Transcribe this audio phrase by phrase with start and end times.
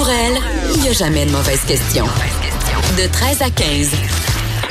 [0.00, 0.38] Pour elle,
[0.74, 2.06] il n'y a jamais de mauvaise question.
[2.96, 3.90] De 13 à 15.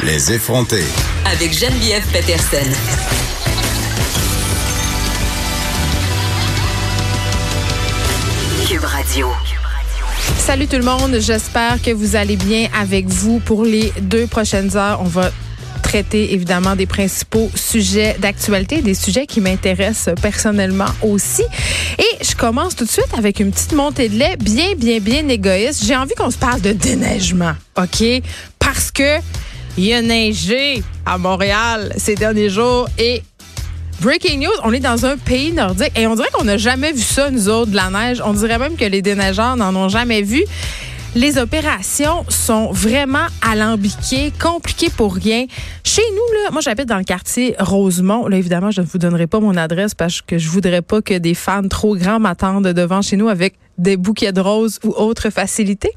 [0.01, 0.83] Les effronter.
[1.23, 2.67] Avec Geneviève Peterson.
[8.67, 9.27] Cube Radio.
[10.39, 14.75] Salut tout le monde, j'espère que vous allez bien avec vous pour les deux prochaines
[14.75, 14.99] heures.
[14.99, 15.29] On va
[15.89, 21.41] traiter évidemment des principaux sujets d'actualité, des sujets qui m'intéressent personnellement aussi.
[21.97, 25.27] Et je commence tout de suite avec une petite montée de lait bien, bien, bien
[25.27, 25.83] égoïste.
[25.83, 28.03] J'ai envie qu'on se parle de déneigement, OK?
[28.59, 29.17] Parce que
[29.79, 33.23] il y a neigé à Montréal ces derniers jours et
[34.01, 37.01] Breaking news, on est dans un pays nordique et on dirait qu'on n'a jamais vu
[37.01, 38.21] ça, nous autres, de la neige.
[38.23, 40.43] On dirait même que les déneigeurs n'en ont jamais vu.
[41.15, 45.45] Les opérations sont vraiment alambiquées, compliquées pour rien.
[45.83, 48.27] Chez nous, là, moi j'habite dans le quartier Rosemont.
[48.27, 51.17] Là, évidemment, je ne vous donnerai pas mon adresse parce que je voudrais pas que
[51.17, 55.31] des fans trop grands m'attendent devant chez nous avec des bouquets de roses ou autres
[55.31, 55.91] facilités.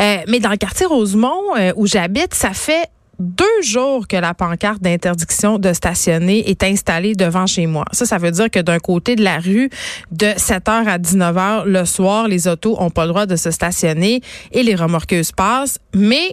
[0.00, 4.34] Euh, mais dans le quartier Rosemont, euh, où j'habite, ça fait deux jours que la
[4.34, 7.84] pancarte d'interdiction de stationner est installée devant chez moi.
[7.92, 9.70] Ça, ça veut dire que d'un côté de la rue,
[10.12, 14.20] de 7h à 19h le soir, les autos ont pas le droit de se stationner
[14.52, 16.32] et les remorqueuses passent, mais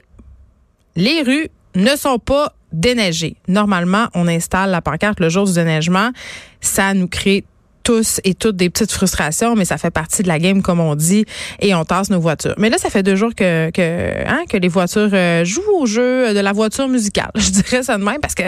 [0.95, 3.37] les rues ne sont pas déneigées.
[3.47, 6.11] Normalement, on installe la pancarte le jour du déneigement.
[6.59, 7.45] Ça nous crée
[7.83, 10.95] tous et toutes des petites frustrations, mais ça fait partie de la game, comme on
[10.95, 11.25] dit,
[11.59, 12.55] et on tasse nos voitures.
[12.57, 15.85] Mais là, ça fait deux jours que, que, hein, que les voitures euh, jouent au
[15.85, 17.31] jeu de la voiture musicale.
[17.35, 18.43] Je dirais ça de même parce que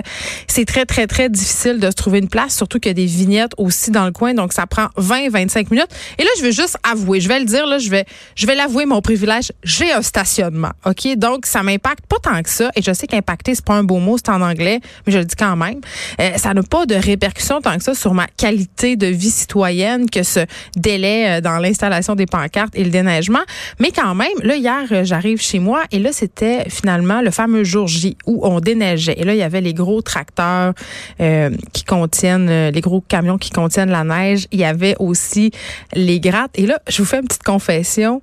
[0.48, 3.06] c'est très, très, très difficile de se trouver une place, surtout qu'il y a des
[3.06, 5.90] vignettes aussi dans le coin, donc ça prend 20, 25 minutes.
[6.18, 8.56] Et là, je veux juste avouer, je vais le dire, là, je vais, je vais
[8.56, 11.16] l'avouer, mon privilège, j'ai un stationnement, OK?
[11.18, 13.98] Donc, ça m'impacte pas tant que ça, et je sais qu'impacter, c'est pas un beau
[13.98, 15.82] mot, c'est en anglais, mais je le dis quand même.
[16.20, 20.10] Euh, ça n'a pas de répercussions tant que ça sur ma qualité de vie citoyenne
[20.10, 20.42] que ce
[20.76, 23.44] délai euh, dans l'installation des pancartes et le déneigement.
[23.80, 27.64] Mais quand même, là, hier, euh, j'arrive chez moi et là, c'était finalement le fameux
[27.64, 29.16] jour J où on déneigeait.
[29.18, 30.74] Et là, il y avait les gros tracteurs
[31.22, 34.48] euh, qui contiennent, les gros camions qui contiennent la neige.
[34.52, 35.52] Il y avait aussi
[35.94, 36.52] les grattes.
[36.56, 38.22] Et là, je vous fais une petite confession.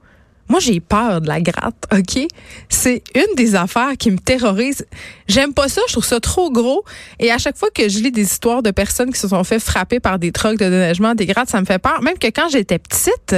[0.53, 2.27] Moi, j'ai peur de la gratte, OK?
[2.69, 4.85] C'est une des affaires qui me terrorise.
[5.27, 6.85] J'aime pas ça, je trouve ça trop gros.
[7.19, 9.59] Et à chaque fois que je lis des histoires de personnes qui se sont fait
[9.59, 12.03] frapper par des trucs de déneigement, des grattes, ça me fait peur.
[12.03, 13.35] Même que quand j'étais petite,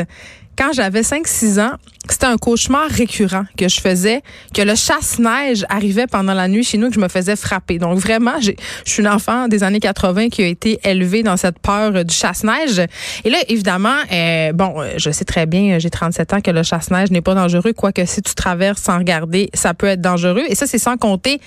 [0.57, 1.73] quand j'avais 5-6 ans,
[2.09, 4.23] c'était un cauchemar récurrent que je faisais,
[4.55, 7.79] que le chasse-neige arrivait pendant la nuit chez nous, que je me faisais frapper.
[7.79, 8.53] Donc vraiment, je
[8.85, 12.83] suis une enfant des années 80 qui a été élevée dans cette peur du chasse-neige.
[13.25, 17.11] Et là, évidemment, euh, bon, je sais très bien, j'ai 37 ans, que le chasse-neige
[17.11, 20.45] n'est pas dangereux, quoique si tu traverses sans regarder, ça peut être dangereux.
[20.49, 21.41] Et ça, c'est sans compter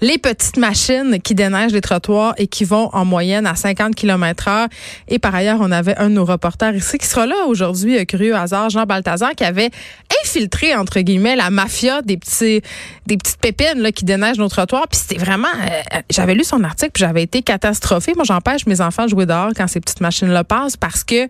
[0.00, 4.48] les petites machines qui déneigent les trottoirs et qui vont en moyenne à 50 km
[4.48, 4.68] heure.
[5.08, 8.34] Et par ailleurs, on avait un de nos reporters ici qui sera là aujourd'hui, curieux
[8.34, 9.70] hasard, Jean Balthazar, qui avait
[10.22, 12.60] infiltré, entre guillemets, la mafia des petits,
[13.06, 14.86] des petites pépines là, qui déneigent nos trottoirs.
[14.88, 18.12] Puis c'était vraiment, euh, j'avais lu son article puis j'avais été catastrophée.
[18.14, 21.28] Moi, j'empêche mes enfants de jouer dehors quand ces petites machines-là passent parce que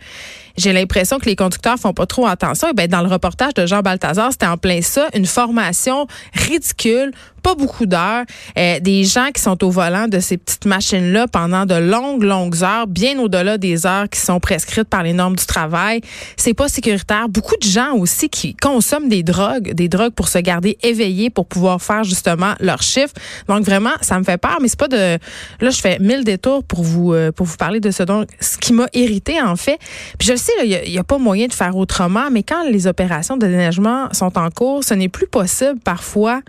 [0.56, 2.68] j'ai l'impression que les conducteurs font pas trop attention.
[2.68, 7.12] Et ben, dans le reportage de Jean Balthazar, c'était en plein ça, une formation ridicule,
[7.42, 8.24] pas beaucoup d'heures,
[8.58, 12.64] euh, des gens qui sont au volant de ces petites machines-là pendant de longues, longues
[12.64, 16.00] heures, bien au-delà des heures qui sont prescrites par les normes du travail.
[16.36, 17.28] C'est pas sécuritaire.
[17.28, 21.46] Beaucoup de gens aussi qui consomment des drogues, des drogues pour se garder éveillés, pour
[21.46, 23.14] pouvoir faire justement leur chiffre.
[23.46, 25.18] Donc vraiment, ça me fait peur, mais c'est pas de.
[25.60, 28.58] Là, je fais mille détours pour vous euh, pour vous parler de ce donc ce
[28.58, 29.78] qui m'a irrité en fait.
[30.18, 33.36] Puis je il n'y a, a, pas moyen de faire autrement, mais quand les opérations
[33.36, 36.40] de déneigement sont en cours, ce n'est plus possible parfois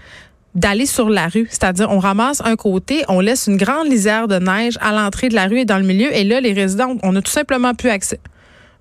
[0.55, 1.47] d'aller sur la rue.
[1.49, 5.35] C'est-à-dire, on ramasse un côté, on laisse une grande lisière de neige à l'entrée de
[5.35, 7.89] la rue et dans le milieu, et là, les résidents, on n'a tout simplement plus
[7.89, 8.19] accès.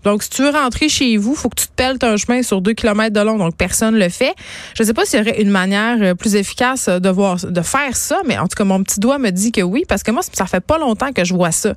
[0.07, 2.61] Donc, si tu veux rentrer chez vous, faut que tu te pelles un chemin sur
[2.61, 3.39] deux kilomètres de long.
[3.39, 4.37] Donc, personne le fait.
[4.77, 7.61] Je ne sais pas s'il y aurait une manière euh, plus efficace de voir, de
[7.61, 10.13] faire ça, mais en tout cas, mon petit doigt me dit que oui, parce que
[10.13, 11.75] moi, ça fait pas longtemps que je vois ça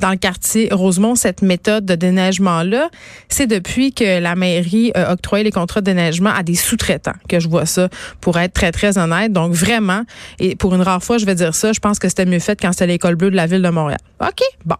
[0.00, 2.90] dans le quartier Rosemont, cette méthode de déneigement-là.
[3.28, 7.38] C'est depuis que la mairie a octroyé les contrats de déneigement à des sous-traitants que
[7.38, 7.88] je vois ça,
[8.20, 9.32] pour être très, très honnête.
[9.32, 10.02] Donc, vraiment,
[10.40, 12.60] et pour une rare fois, je vais dire ça, je pense que c'était mieux fait
[12.60, 14.00] quand c'était l'école bleue de la ville de Montréal.
[14.20, 14.42] OK?
[14.66, 14.74] Bon.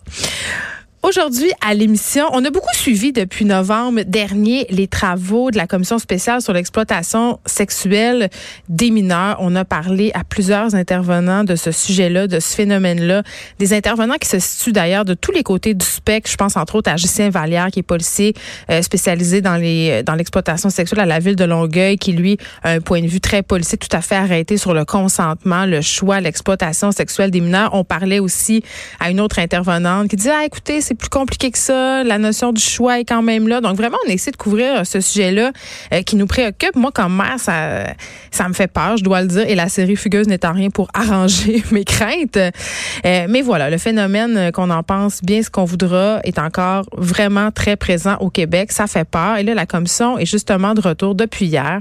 [1.04, 6.00] Aujourd'hui, à l'émission, on a beaucoup suivi depuis novembre dernier les travaux de la commission
[6.00, 8.28] spéciale sur l'exploitation sexuelle
[8.68, 9.36] des mineurs.
[9.38, 13.22] On a parlé à plusieurs intervenants de ce sujet-là, de ce phénomène-là.
[13.60, 16.28] Des intervenants qui se situent d'ailleurs de tous les côtés du spectre.
[16.28, 18.34] Je pense entre autres à Justin Vallière, qui est policier
[18.68, 22.70] euh, spécialisé dans les dans l'exploitation sexuelle à la ville de Longueuil, qui lui a
[22.70, 26.20] un point de vue très policier, tout à fait arrêté sur le consentement, le choix,
[26.20, 27.70] l'exploitation sexuelle des mineurs.
[27.72, 28.64] On parlait aussi
[28.98, 32.04] à une autre intervenante qui disait, ah, écoutez, c'est plus compliqué que ça.
[32.04, 33.60] La notion du choix est quand même là.
[33.60, 35.52] Donc vraiment, on essaie de couvrir ce sujet-là
[35.92, 36.76] euh, qui nous préoccupe.
[36.76, 39.48] Moi, comme mère, ça, me fait peur, je dois le dire.
[39.48, 42.36] Et la série Fugueuse n'étant rien pour arranger mes craintes.
[42.36, 47.50] Euh, mais voilà, le phénomène qu'on en pense bien ce qu'on voudra est encore vraiment
[47.50, 48.72] très présent au Québec.
[48.72, 49.38] Ça fait peur.
[49.38, 51.80] Et là, la commission est justement de retour depuis hier.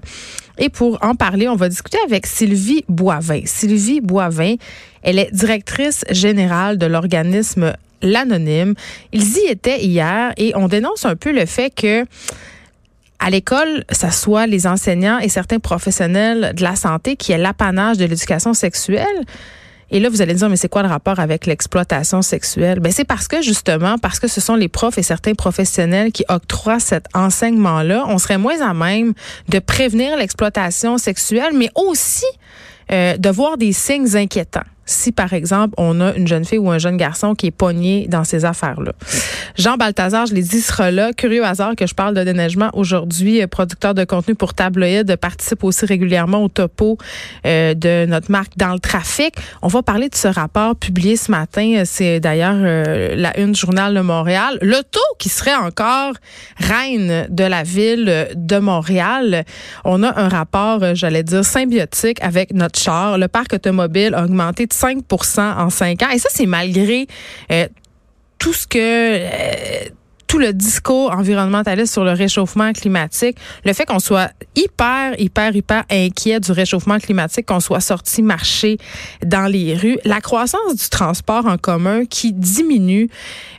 [0.57, 3.41] Et pour en parler, on va discuter avec Sylvie Boivin.
[3.45, 4.55] Sylvie Boivin,
[5.03, 8.73] elle est directrice générale de l'organisme L'Anonyme.
[9.11, 12.05] Ils y étaient hier et on dénonce un peu le fait que
[13.19, 17.97] à l'école, ça soit les enseignants et certains professionnels de la santé qui aient l'apanage
[17.97, 19.25] de l'éducation sexuelle.
[19.89, 22.79] Et là, vous allez dire, mais c'est quoi le rapport avec l'exploitation sexuelle?
[22.79, 26.25] Ben, c'est parce que, justement, parce que ce sont les profs et certains professionnels qui
[26.27, 29.13] octroient cet enseignement-là, on serait moins à même
[29.47, 32.25] de prévenir l'exploitation sexuelle, mais aussi
[32.91, 36.71] euh, de voir des signes inquiétants si, par exemple, on a une jeune fille ou
[36.71, 38.93] un jeune garçon qui est pogné dans ces affaires-là.
[39.57, 41.11] Jean Balthazar, je l'ai dit, sera là.
[41.13, 45.63] Curieux hasard que je parle de déneigement aujourd'hui, euh, producteur de contenu pour Tabloïd, participe
[45.63, 46.97] aussi régulièrement au topo
[47.45, 49.35] euh, de notre marque dans le trafic.
[49.61, 51.83] On va parler de ce rapport publié ce matin.
[51.85, 54.57] C'est d'ailleurs la une du journal de Montréal.
[54.61, 56.13] L'auto qui serait encore
[56.57, 59.43] reine de la ville de Montréal.
[59.83, 63.17] On a un rapport, j'allais dire, symbiotique avec notre char.
[63.17, 66.09] Le parc automobile a augmenté 5% en 5 ans.
[66.13, 67.07] Et ça, c'est malgré
[67.51, 67.67] euh,
[68.39, 68.77] tout ce que...
[68.77, 69.89] Euh,
[70.27, 75.85] tout le discours environnementaliste sur le réchauffement climatique, le fait qu'on soit hyper, hyper, hyper
[75.89, 78.77] inquiet du réchauffement climatique, qu'on soit sorti marcher
[79.25, 83.09] dans les rues, la croissance du transport en commun qui diminue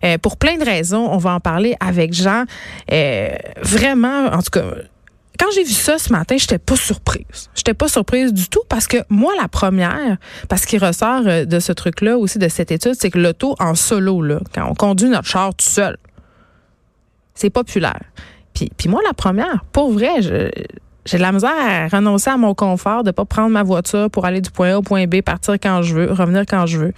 [0.05, 1.09] euh, pour plein de raisons.
[1.11, 2.44] On va en parler avec Jean.
[3.62, 4.64] vraiment, en tout cas,
[5.38, 7.50] quand j'ai vu ça ce matin, j'étais pas surprise.
[7.55, 10.17] J'étais pas surprise du tout parce que moi, la première,
[10.49, 13.75] parce qu'il ressort euh, de ce truc-là aussi, de cette étude, c'est que l'auto en
[13.75, 15.96] solo, là, quand on conduit notre char tout seul,
[17.35, 18.02] c'est populaire.
[18.52, 23.05] Puis, moi, la première, pour vrai, j'ai de la misère à renoncer à mon confort
[23.05, 25.82] de pas prendre ma voiture pour aller du point A au point B, partir quand
[25.82, 26.93] je veux, revenir quand je veux.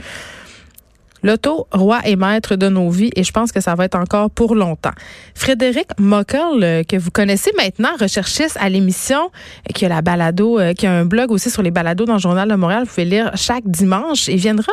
[1.22, 4.30] L'auto, roi et maître de nos vies, et je pense que ça va être encore
[4.30, 4.92] pour longtemps.
[5.34, 10.58] Frédéric Mockel, euh, que vous connaissez maintenant, recherchiste à l'émission, euh, qui a la balado,
[10.58, 12.88] euh, qui a un blog aussi sur les balados dans le Journal de Montréal, vous
[12.88, 14.72] pouvez lire chaque dimanche, et viendra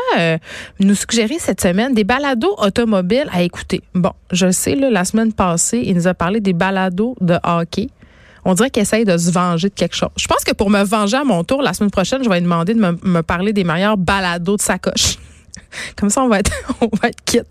[0.80, 3.82] nous suggérer cette semaine des balados automobiles à écouter.
[3.94, 7.90] Bon, je sais, là, la semaine passée, il nous a parlé des balados de hockey
[8.46, 10.10] on dirait qu'il essaye de se venger de quelque chose.
[10.16, 12.44] Je pense que pour me venger à mon tour, la semaine prochaine, je vais lui
[12.44, 15.18] demander de me, me parler des meilleurs balados de sacoche.
[15.96, 16.52] Comme ça, on va être,
[17.04, 17.46] être quitte.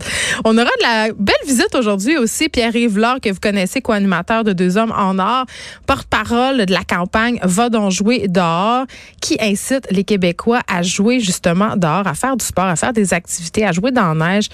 [0.45, 2.49] On aura de la belle visite aujourd'hui aussi.
[2.49, 5.47] Pierre-Yves Laure, que vous connaissez, co-animateur de Deux Hommes en Or,
[5.87, 8.87] porte-parole de la campagne Va donc jouer dehors,
[9.21, 13.15] qui incite les Québécois à jouer justement dehors, à faire du sport, à faire des
[13.15, 14.49] activités, à jouer dans la neige.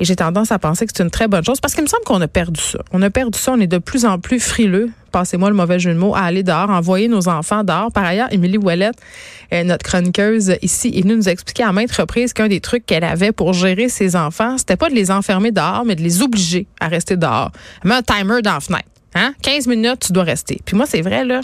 [0.00, 2.04] Et j'ai tendance à penser que c'est une très bonne chose parce qu'il me semble
[2.04, 2.78] qu'on a perdu ça.
[2.92, 3.52] On a perdu ça.
[3.52, 6.42] On est de plus en plus frileux passez-moi le mauvais jeu de mots, à aller
[6.42, 7.90] dehors, envoyer nos enfants dehors.
[7.92, 8.96] Par ailleurs, Émilie Ouellette,
[9.52, 13.04] euh, notre chroniqueuse ici, est venue nous expliquer à maintes reprises qu'un des trucs qu'elle
[13.04, 16.66] avait pour gérer ses enfants, c'était pas de les enfermer dehors, mais de les obliger
[16.80, 17.50] à rester dehors.
[17.82, 18.88] Elle met un timer dans la fenêtre.
[19.14, 19.34] Hein?
[19.42, 20.60] 15 minutes, tu dois rester.
[20.64, 21.40] Puis moi, c'est vrai, là,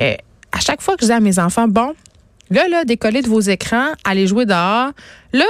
[0.00, 0.14] euh,
[0.52, 1.94] à chaque fois que je dis à mes enfants, bon,
[2.50, 4.90] là, là, décollez de vos écrans, allez jouer dehors.
[5.32, 5.44] Là,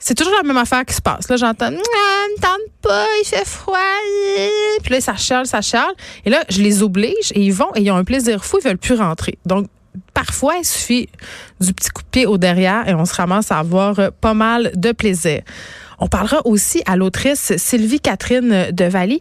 [0.00, 1.28] c'est toujours la même affaire qui se passe.
[1.28, 3.76] Là, j'entends, me tente pas, il fait froid.
[4.82, 5.92] Puis là, ça charle, ça charle.
[6.24, 8.66] Et là, je les oblige et ils vont et ils ont un plaisir fou, ils
[8.66, 9.38] veulent plus rentrer.
[9.44, 9.66] Donc,
[10.14, 11.08] parfois, il suffit
[11.60, 14.34] du petit coup de pied au derrière et on se ramasse à avoir euh, pas
[14.34, 15.42] mal de plaisir.
[15.98, 19.20] On parlera aussi à l'autrice Sylvie Catherine de Valy.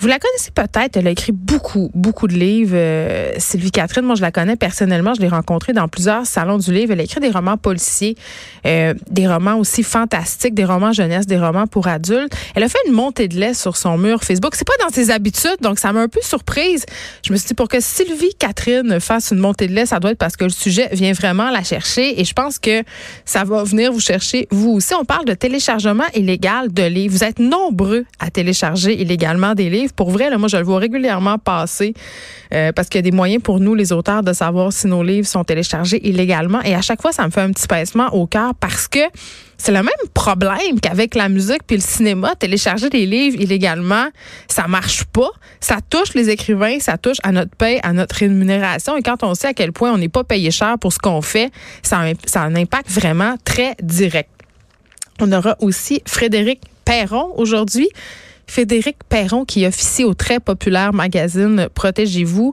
[0.00, 2.74] Vous la connaissez peut-être, elle a écrit beaucoup, beaucoup de livres.
[2.74, 6.72] Euh, Sylvie Catherine, moi je la connais personnellement, je l'ai rencontrée dans plusieurs salons du
[6.72, 6.92] livre.
[6.92, 8.16] Elle a écrit des romans policiers,
[8.64, 12.32] euh, des romans aussi fantastiques, des romans jeunesse, des romans pour adultes.
[12.54, 14.54] Elle a fait une montée de lait sur son mur Facebook.
[14.54, 16.86] C'est pas dans ses habitudes, donc ça m'a un peu surprise.
[17.22, 20.12] Je me suis dit pour que Sylvie Catherine fasse une montée de lait, ça doit
[20.12, 22.84] être parce que le sujet vient vraiment la chercher et je pense que
[23.26, 24.94] ça va venir vous chercher vous aussi.
[24.94, 27.12] On parle de téléchargement illégal de livres.
[27.12, 31.38] Vous êtes nombreux à télécharger illégalement des livres pour vrai, moi, je le vois régulièrement
[31.38, 31.94] passer
[32.52, 35.02] euh, parce qu'il y a des moyens pour nous, les auteurs, de savoir si nos
[35.02, 36.60] livres sont téléchargés illégalement.
[36.62, 39.00] Et à chaque fois, ça me fait un petit pincement au cœur parce que
[39.58, 42.34] c'est le même problème qu'avec la musique puis le cinéma.
[42.34, 44.06] Télécharger des livres illégalement,
[44.48, 45.28] ça marche pas.
[45.60, 48.96] Ça touche les écrivains, ça touche à notre paie, à notre rémunération.
[48.96, 51.20] Et quand on sait à quel point on n'est pas payé cher pour ce qu'on
[51.20, 51.50] fait,
[51.82, 54.30] ça a un impact vraiment très direct.
[55.20, 57.88] On aura aussi Frédéric Perron aujourd'hui.
[58.50, 62.52] Frédéric Perron qui officie au très populaire magazine Protégez-vous.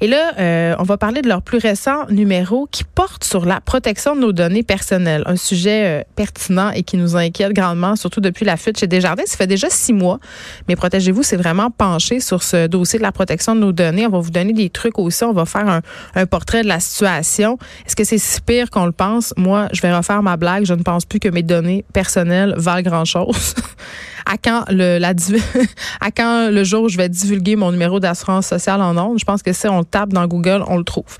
[0.00, 3.60] Et là, euh, on va parler de leur plus récent numéro qui porte sur la
[3.60, 8.22] protection de nos données personnelles, un sujet euh, pertinent et qui nous inquiète grandement, surtout
[8.22, 9.24] depuis la fuite chez Desjardins.
[9.26, 10.18] Ça fait déjà six mois,
[10.66, 14.06] mais Protégez-vous c'est vraiment penché sur ce dossier de la protection de nos données.
[14.06, 15.82] On va vous donner des trucs aussi, on va faire un,
[16.14, 17.58] un portrait de la situation.
[17.86, 19.34] Est-ce que c'est si pire qu'on le pense?
[19.36, 20.64] Moi, je vais refaire ma blague.
[20.64, 23.54] Je ne pense plus que mes données personnelles valent grand-chose.
[24.26, 25.12] à quand le la
[26.00, 29.18] à quand le jour où je vais divulguer mon numéro d'assurance sociale en ondes.
[29.18, 31.16] Je pense que si on le tape dans Google, on le trouve.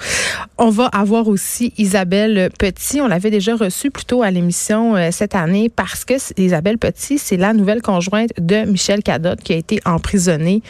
[0.58, 3.00] On va avoir aussi Isabelle Petit.
[3.00, 7.36] On l'avait déjà reçue plutôt à l'émission euh, cette année parce que Isabelle Petit, c'est
[7.36, 10.62] la nouvelle conjointe de Michel Cadotte qui a été emprisonnée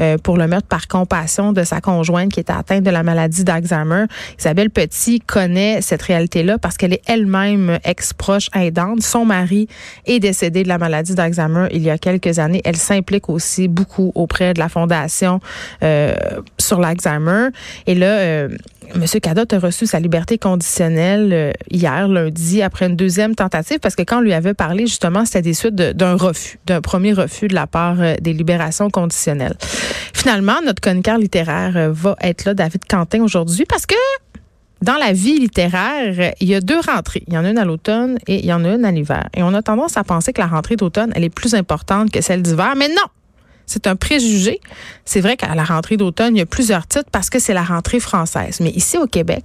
[0.00, 3.44] euh, pour le meurtre par compassion de sa conjointe qui était atteinte de la maladie
[3.44, 4.04] d'Alzheimer.
[4.38, 9.02] Isabelle Petit connaît cette réalité-là parce qu'elle est elle-même ex-proche aidante.
[9.02, 9.68] Son mari
[10.06, 12.62] est décédé de la maladie d'Alzheimer il y a quelques années.
[12.64, 15.40] Elle s'implique aussi beaucoup auprès de la Fondation
[15.82, 16.14] euh,
[16.58, 17.48] sur l'Alzheimer.
[17.86, 18.48] Et là, euh,
[18.94, 19.04] M.
[19.20, 24.02] Cadotte a reçu sa liberté conditionnelle euh, hier, lundi, après une deuxième tentative, parce que
[24.02, 27.54] quand on lui avait parlé, justement, c'était des suites d'un refus, d'un premier refus de
[27.54, 29.56] la part euh, des libérations conditionnelles.
[30.14, 33.96] Finalement, notre chroniqueur littéraire va être là, David Quentin, aujourd'hui, parce que
[34.82, 37.22] dans la vie littéraire, il y a deux rentrées.
[37.28, 39.28] Il y en a une à l'automne et il y en a une à l'hiver.
[39.34, 42.20] Et on a tendance à penser que la rentrée d'automne, elle est plus importante que
[42.20, 43.08] celle d'hiver, mais non!
[43.64, 44.60] C'est un préjugé.
[45.04, 47.62] C'est vrai qu'à la rentrée d'automne, il y a plusieurs titres parce que c'est la
[47.62, 48.58] rentrée française.
[48.60, 49.44] Mais ici au Québec,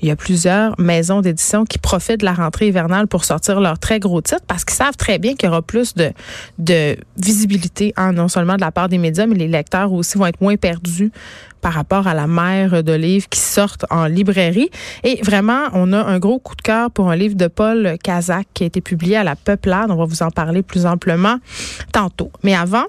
[0.00, 3.78] il y a plusieurs maisons d'édition qui profitent de la rentrée hivernale pour sortir leurs
[3.78, 8.12] très gros titres parce qu'ils savent très bien qu'il y aura plus de, visibilité, hein,
[8.12, 11.10] non seulement de la part des médias, mais les lecteurs aussi vont être moins perdus
[11.60, 14.70] par rapport à la mer de livres qui sortent en librairie.
[15.02, 18.46] Et vraiment, on a un gros coup de cœur pour un livre de Paul Kazak
[18.54, 19.90] qui a été publié à la Peuplade.
[19.90, 21.38] On va vous en parler plus amplement
[21.92, 22.30] tantôt.
[22.44, 22.84] Mais avant,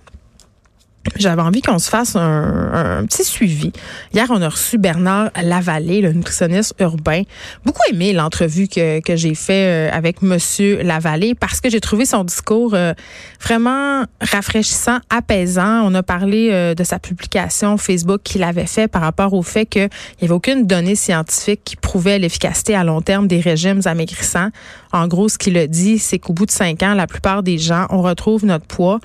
[1.15, 3.71] j'avais envie qu'on se fasse un, petit suivi.
[4.13, 7.23] Hier, on a reçu Bernard Lavallée, le nutritionniste urbain.
[7.65, 12.23] Beaucoup aimé l'entrevue que, j'ai fait euh, avec Monsieur Lavallée parce que j'ai trouvé son
[12.23, 12.93] discours euh,
[13.41, 15.81] vraiment rafraîchissant, apaisant.
[15.85, 19.65] On a parlé euh, de sa publication Facebook qu'il avait fait par rapport au fait
[19.65, 19.89] qu'il
[20.21, 24.49] n'y avait aucune donnée scientifique qui prouvait l'efficacité à long terme des régimes amaigrissants.
[24.91, 27.57] En gros, ce qu'il a dit, c'est qu'au bout de cinq ans, la plupart des
[27.57, 28.99] gens, on retrouve notre poids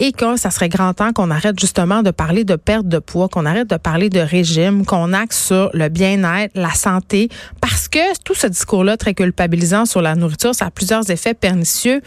[0.00, 3.28] et que ça serait grand temps qu'on arrête justement de parler de perte de poids,
[3.28, 7.28] qu'on arrête de parler de régime, qu'on axe sur le bien-être, la santé,
[7.60, 12.00] parce que tout ce discours-là très culpabilisant sur la nourriture, ça a plusieurs effets pernicieux.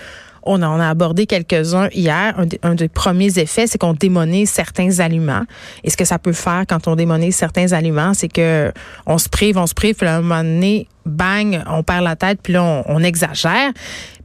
[0.44, 2.36] On en a abordé quelques-uns hier.
[2.64, 5.44] Un, des premiers effets, c'est qu'on démonise certains aliments.
[5.84, 8.72] Et ce que ça peut faire quand on démonise certains aliments, c'est que
[9.06, 12.16] on se prive, on se prive, puis à un moment donné, bang, on perd la
[12.16, 13.72] tête, puis là, on, exagère.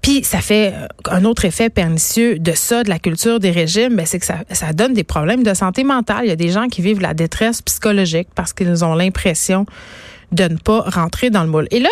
[0.02, 3.96] Puis ça fait euh, un autre effet pernicieux de ça, de la culture des régimes,
[3.96, 6.24] ben, c'est que ça, ça donne des problèmes de santé mentale.
[6.24, 9.66] Il y a des gens qui vivent la détresse psychologique parce qu'ils ont l'impression
[10.32, 11.68] de ne pas rentrer dans le moule.
[11.70, 11.88] Et là,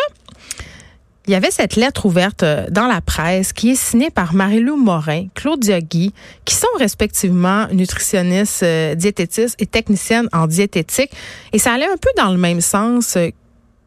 [1.26, 4.76] il y avait cette lettre ouverte euh, dans la presse qui est signée par Marie-Lou
[4.76, 6.12] Morin, Claudia Guy,
[6.44, 11.10] qui sont respectivement nutritionnistes, euh, diététistes et techniciennes en diététique.
[11.52, 13.16] Et ça allait un peu dans le même sens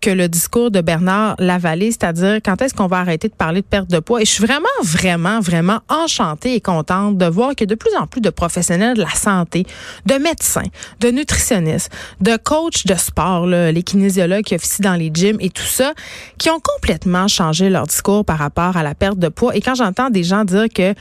[0.01, 3.65] que le discours de Bernard Lavallée, c'est-à-dire quand est-ce qu'on va arrêter de parler de
[3.65, 4.21] perte de poids?
[4.21, 8.07] Et je suis vraiment, vraiment, vraiment enchantée et contente de voir que de plus en
[8.07, 9.65] plus de professionnels de la santé,
[10.05, 10.67] de médecins,
[10.99, 15.63] de nutritionnistes, de coachs de sport, les kinésiologues qui officient dans les gyms et tout
[15.63, 15.93] ça,
[16.37, 19.55] qui ont complètement changé leur discours par rapport à la perte de poids.
[19.55, 20.93] Et quand j'entends des gens dire que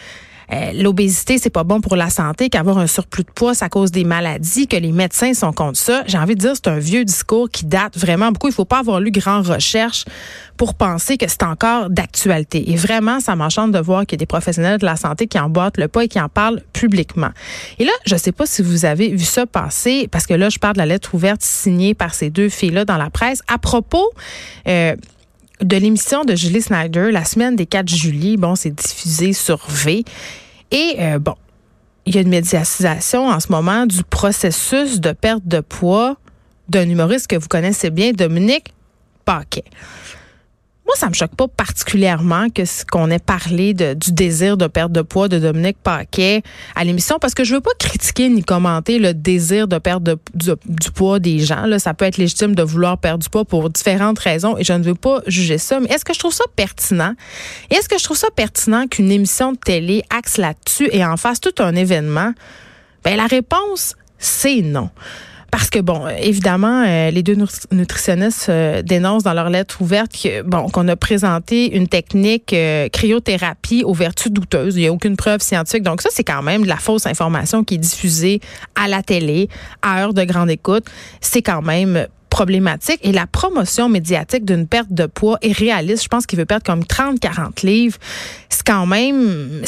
[0.52, 3.90] euh, l'obésité, c'est pas bon pour la santé, qu'avoir un surplus de poids, ça cause
[3.90, 6.04] des maladies, que les médecins sont contre ça.
[6.06, 8.48] J'ai envie de dire, c'est un vieux discours qui date vraiment beaucoup.
[8.48, 10.04] Il faut pas avoir lu grand recherche
[10.56, 12.70] pour penser que c'est encore d'actualité.
[12.70, 15.38] Et vraiment, ça m'enchante de voir qu'il y a des professionnels de la santé qui
[15.38, 17.30] emboîtent le pas et qui en parlent publiquement.
[17.78, 20.58] Et là, je sais pas si vous avez vu ça passer, parce que là, je
[20.58, 24.10] parle de la lettre ouverte signée par ces deux filles-là dans la presse à propos
[24.68, 24.94] euh,
[25.60, 28.36] de l'émission de Julie Snyder, la semaine des 4 juillet.
[28.36, 30.04] Bon, c'est diffusé sur V.
[30.70, 31.34] Et euh, bon,
[32.04, 36.16] il y a une médiatisation en ce moment du processus de perte de poids
[36.68, 38.74] d'un humoriste que vous connaissez bien, Dominique
[39.24, 39.64] Paquet.
[40.86, 44.68] Moi, ça me choque pas particulièrement que ce qu'on ait parlé de, du désir de
[44.68, 46.42] perdre de poids de Dominique Paquet
[46.76, 50.90] à l'émission parce que je veux pas critiquer ni commenter le désir de perdre du,
[50.94, 51.66] poids des gens.
[51.66, 54.72] Là, ça peut être légitime de vouloir perdre du poids pour différentes raisons et je
[54.74, 55.80] ne veux pas juger ça.
[55.80, 57.14] Mais est-ce que je trouve ça pertinent?
[57.70, 61.40] est-ce que je trouve ça pertinent qu'une émission de télé axe là-dessus et en fasse
[61.40, 62.32] tout un événement?
[63.04, 64.90] Ben, la réponse, c'est non.
[65.50, 67.36] Parce que bon, évidemment, euh, les deux
[67.72, 73.84] nutritionnistes euh, dénoncent dans leur lettre ouverte que qu'on a présenté une technique euh, cryothérapie
[73.84, 74.76] aux vertus douteuses.
[74.76, 75.82] Il n'y a aucune preuve scientifique.
[75.82, 78.40] Donc ça, c'est quand même de la fausse information qui est diffusée
[78.74, 79.48] à la télé
[79.82, 80.84] à heure de grande écoute.
[81.20, 86.04] C'est quand même problématique et la promotion médiatique d'une perte de poids est réaliste.
[86.04, 87.98] Je pense qu'il veut perdre comme 30-40 livres.
[88.48, 89.62] C'est quand même,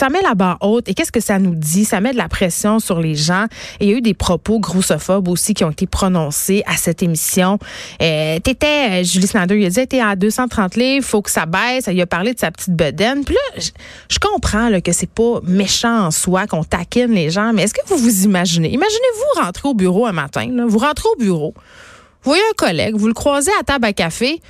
[0.00, 0.88] ça met la barre haute.
[0.88, 1.84] Et qu'est-ce que ça nous dit?
[1.84, 3.46] Ça met de la pression sur les gens.
[3.80, 7.02] Et il y a eu des propos grossophobes aussi qui ont été prononcés à cette
[7.02, 7.58] émission.
[8.00, 11.46] Euh, t'étais, euh, Julie Snyder, il a dit, t'es à 230 livres, faut que ça
[11.46, 11.88] baisse.
[11.90, 13.24] Il a parlé de sa petite bedaine.
[13.24, 13.62] Puis là,
[14.08, 17.74] je, comprends là, que c'est pas méchant en soi, qu'on taquine les gens, mais est-ce
[17.74, 18.72] que vous vous imaginez?
[18.72, 23.08] Imaginez-vous rentrer au bureau un matin, vous rentrez au bureau, vous voyez un collègue, vous
[23.08, 24.40] le croisez à table à café,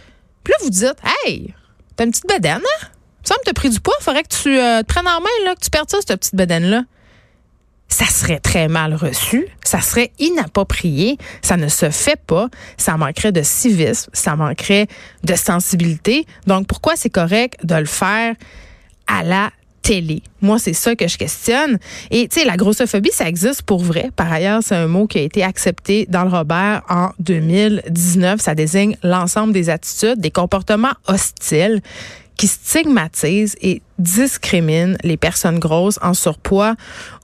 [0.43, 1.55] puis là, vous dites, hey,
[1.97, 2.87] t'as une petite bedaine, hein?
[3.23, 5.61] Ça me t'a pris du poids, faudrait que tu euh, te prennes en main, que
[5.61, 6.85] tu perdes ça, cette petite bedaine-là.
[7.89, 13.33] Ça serait très mal reçu, ça serait inapproprié, ça ne se fait pas, ça manquerait
[13.33, 14.87] de civisme, ça manquerait
[15.25, 16.25] de sensibilité.
[16.47, 18.35] Donc, pourquoi c'est correct de le faire
[19.07, 19.51] à la
[19.83, 20.23] télé.
[20.41, 21.79] Moi, c'est ça que je questionne.
[22.11, 24.11] Et tu sais, la grossophobie, ça existe pour vrai.
[24.17, 28.41] Par ailleurs, c'est un mot qui a été accepté dans le Robert en 2019.
[28.41, 31.81] Ça désigne l'ensemble des attitudes, des comportements hostiles
[32.37, 36.75] qui stigmatisent et discriminent les personnes grosses en surpoids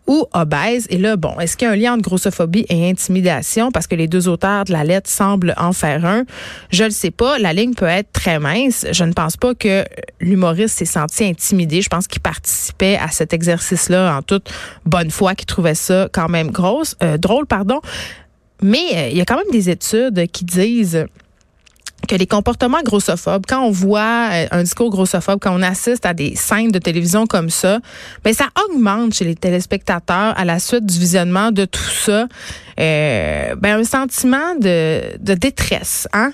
[0.07, 0.87] ou obèse.
[0.91, 3.71] Et là, bon, est-ce qu'il y a un lien entre grossophobie et intimidation?
[3.71, 6.25] Parce que les deux auteurs de la lettre semblent en faire un.
[6.71, 7.39] Je ne sais pas.
[7.39, 8.87] La ligne peut être très mince.
[8.93, 9.85] Je ne pense pas que
[10.21, 11.83] l'humoriste s'est senti intimidé.
[11.83, 14.51] Je pense qu'il participait à cet exercice-là en toute
[14.85, 17.81] bonne foi, qu'il trouvait ça quand même grosse, euh, drôle, pardon.
[18.63, 21.07] Mais euh, il y a quand même des études qui disent
[22.07, 26.15] que les comportements grossophobes, quand on voit euh, un discours grossophobe, quand on assiste à
[26.15, 27.81] des scènes de télévision comme ça,
[28.25, 32.27] ben ça augmente chez les téléspectateurs à la suite du visionnement de tout ça,
[32.79, 36.33] euh, ben un sentiment de, de détresse, hein.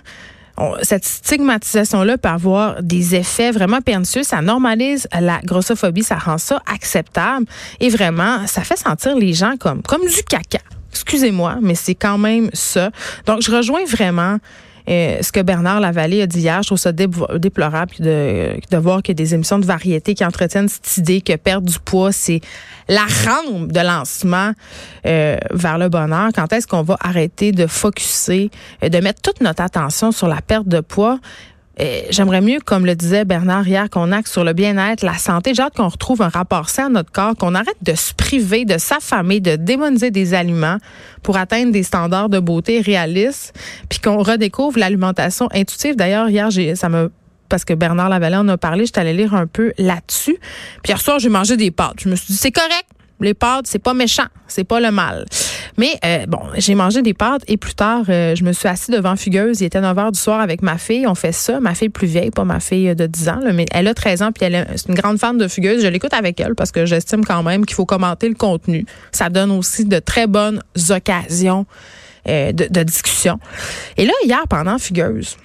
[0.82, 4.22] cette stigmatisation-là peut avoir des effets vraiment pernicieux.
[4.22, 7.46] Ça normalise la grossophobie, ça rend ça acceptable
[7.80, 10.60] et vraiment, ça fait sentir les gens comme, comme du caca.
[10.92, 12.90] Excusez-moi, mais c'est quand même ça.
[13.26, 14.38] Donc, je rejoins vraiment
[14.86, 19.34] ce que Bernard Lavallée a dit hier, je trouve ça déplorable de, voir qu'il des
[19.34, 22.40] émissions de variété qui entretiennent cette idée que perdre du poids, c'est
[22.88, 24.52] la rampe de lancement
[25.06, 26.30] euh, vers le bonheur.
[26.34, 28.50] Quand est-ce qu'on va arrêter de focuser,
[28.82, 31.18] de mettre toute notre attention sur la perte de poids?
[32.10, 35.54] J'aimerais mieux, comme le disait Bernard hier, qu'on axe sur le bien-être, la santé.
[35.54, 38.64] J'ai hâte qu'on retrouve un rapport sain à notre corps, qu'on arrête de se priver,
[38.64, 40.78] de s'affamer, de démoniser des aliments
[41.22, 43.58] pour atteindre des standards de beauté réalistes,
[43.88, 45.96] puis qu'on redécouvre l'alimentation intuitive.
[45.96, 47.10] D'ailleurs, hier, ça me
[47.48, 50.38] parce que Bernard Lavallée en a parlé, j'étais allée lire un peu là-dessus.
[50.82, 51.96] Puis hier soir, j'ai mangé des pâtes.
[52.00, 52.86] Je me suis dit, c'est correct.
[53.20, 55.26] Les pâtes, c'est pas méchant, c'est pas le mal.
[55.78, 58.90] Mais euh, bon, j'ai mangé des pâtes et plus tard, euh, je me suis assise
[58.90, 59.60] devant Fugueuse.
[59.60, 61.06] Il était 9 h du soir avec ma fille.
[61.06, 61.60] On fait ça.
[61.60, 64.32] Ma fille plus vieille, pas ma fille de 10 ans, mais elle a 13 ans
[64.32, 65.82] puis elle est une grande fan de Fugueuse.
[65.82, 68.86] Je l'écoute avec elle parce que j'estime quand même qu'il faut commenter le contenu.
[69.12, 71.66] Ça donne aussi de très bonnes occasions
[72.28, 73.38] euh, de, de discussion.
[73.96, 75.36] Et là, hier, pendant Fugueuse,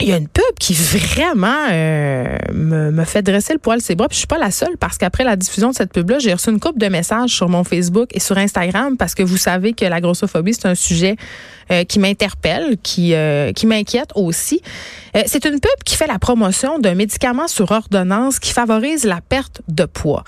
[0.00, 3.94] il y a une pub qui vraiment euh, me, me, fait dresser le poil ses
[3.94, 4.08] bras.
[4.08, 6.50] Puis je suis pas la seule parce qu'après la diffusion de cette pub-là, j'ai reçu
[6.50, 9.84] une couple de messages sur mon Facebook et sur Instagram parce que vous savez que
[9.84, 11.14] la grossophobie, c'est un sujet
[11.70, 14.60] euh, qui m'interpelle, qui, euh, qui m'inquiète aussi.
[15.26, 19.62] c'est une pub qui fait la promotion d'un médicament sur ordonnance qui favorise la perte
[19.68, 20.24] de poids.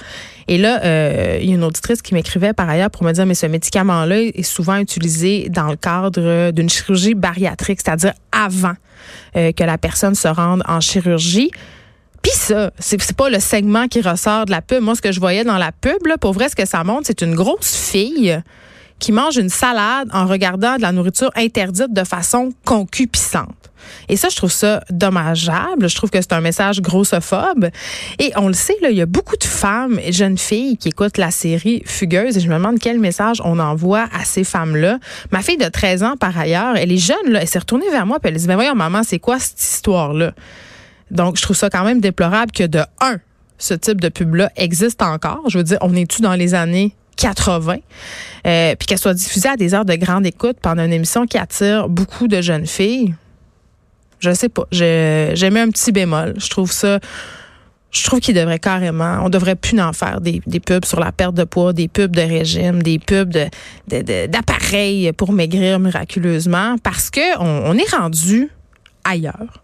[0.47, 3.35] Et là, il y a une auditrice qui m'écrivait par ailleurs pour me dire, mais
[3.35, 8.77] ce médicament-là est souvent utilisé dans le cadre d'une chirurgie bariatrique, c'est-à-dire avant
[9.37, 11.51] euh, que la personne se rende en chirurgie.
[12.23, 14.83] Puis ça, c'est pas le segment qui ressort de la pub.
[14.83, 17.07] Moi, ce que je voyais dans la pub, là, pour vrai, ce que ça montre,
[17.07, 18.41] c'est une grosse fille
[18.99, 23.67] qui mange une salade en regardant de la nourriture interdite de façon concupiscente.
[24.09, 25.89] Et ça, je trouve ça dommageable.
[25.89, 27.69] Je trouve que c'est un message grossophobe.
[28.19, 30.89] Et on le sait, là, il y a beaucoup de femmes et jeunes filles qui
[30.89, 34.99] écoutent la série Fugueuse et je me demande quel message on envoie à ces femmes-là.
[35.31, 38.07] Ma fille de 13 ans, par ailleurs, elle est jeune, là, elle s'est retournée vers
[38.07, 40.33] moi et elle dit, ben voyons, maman, c'est quoi cette histoire-là?
[41.11, 43.19] Donc, je trouve ça quand même déplorable que de un,
[43.59, 45.43] ce type de pub-là existe encore.
[45.49, 47.77] Je veux dire, on est-tu dans les années 80,
[48.47, 51.39] euh, puis qu'elle soit diffusée à des heures de grande écoute pendant une émission qui
[51.39, 53.15] attire beaucoup de jeunes filles.
[54.19, 54.67] Je sais pas.
[54.73, 56.35] J'ai mis un petit bémol.
[56.39, 57.01] Je trouve ça.
[57.91, 61.35] Je trouve qu'il devrait carrément, on devrait plus en faire des, pubs sur la perte
[61.35, 63.35] de poids, des pubs de régime, des pubs
[63.89, 68.51] d'appareils pour maigrir miraculeusement, parce que on, on est rendu
[69.05, 69.63] ailleurs.